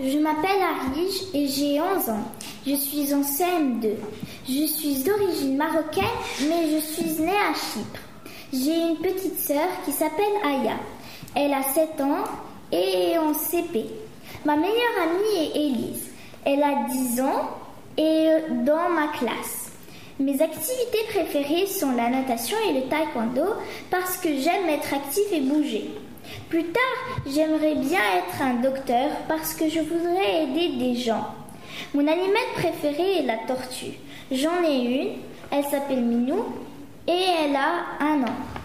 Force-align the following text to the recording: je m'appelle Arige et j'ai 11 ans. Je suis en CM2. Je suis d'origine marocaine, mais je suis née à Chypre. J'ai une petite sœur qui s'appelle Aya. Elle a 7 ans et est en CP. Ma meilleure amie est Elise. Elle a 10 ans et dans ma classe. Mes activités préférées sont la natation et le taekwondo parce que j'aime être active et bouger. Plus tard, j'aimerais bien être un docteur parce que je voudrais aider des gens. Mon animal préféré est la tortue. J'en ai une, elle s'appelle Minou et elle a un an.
je 0.00 0.18
m'appelle 0.18 0.62
Arige 0.62 1.22
et 1.34 1.48
j'ai 1.48 1.80
11 1.80 2.08
ans. 2.10 2.24
Je 2.66 2.74
suis 2.74 3.12
en 3.14 3.22
CM2. 3.22 3.94
Je 4.48 4.66
suis 4.66 5.02
d'origine 5.02 5.56
marocaine, 5.56 6.04
mais 6.42 6.70
je 6.70 6.78
suis 6.78 7.20
née 7.22 7.30
à 7.30 7.52
Chypre. 7.54 8.00
J'ai 8.52 8.76
une 8.76 8.96
petite 8.96 9.38
sœur 9.38 9.68
qui 9.84 9.92
s'appelle 9.92 10.24
Aya. 10.44 10.76
Elle 11.34 11.52
a 11.52 11.62
7 11.62 12.00
ans 12.00 12.24
et 12.72 13.10
est 13.12 13.18
en 13.18 13.34
CP. 13.34 13.86
Ma 14.44 14.56
meilleure 14.56 15.02
amie 15.02 15.46
est 15.46 15.56
Elise. 15.56 16.10
Elle 16.44 16.62
a 16.62 16.86
10 16.88 17.20
ans 17.20 17.50
et 17.96 18.28
dans 18.64 18.88
ma 18.90 19.08
classe. 19.08 19.67
Mes 20.20 20.42
activités 20.42 21.04
préférées 21.10 21.66
sont 21.66 21.92
la 21.92 22.10
natation 22.10 22.56
et 22.68 22.72
le 22.72 22.88
taekwondo 22.88 23.54
parce 23.88 24.16
que 24.16 24.28
j'aime 24.28 24.68
être 24.68 24.92
active 24.92 25.32
et 25.32 25.40
bouger. 25.40 25.90
Plus 26.48 26.64
tard, 26.64 27.22
j'aimerais 27.24 27.76
bien 27.76 28.00
être 28.16 28.42
un 28.42 28.54
docteur 28.54 29.10
parce 29.28 29.54
que 29.54 29.68
je 29.68 29.78
voudrais 29.78 30.42
aider 30.42 30.76
des 30.76 30.96
gens. 30.96 31.24
Mon 31.94 32.00
animal 32.00 32.42
préféré 32.54 33.18
est 33.18 33.26
la 33.26 33.36
tortue. 33.46 33.92
J'en 34.32 34.64
ai 34.64 35.02
une, 35.02 35.08
elle 35.52 35.64
s'appelle 35.64 36.02
Minou 36.02 36.44
et 37.06 37.24
elle 37.44 37.54
a 37.54 38.04
un 38.04 38.22
an. 38.22 38.57